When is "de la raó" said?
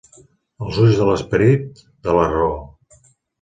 2.09-2.57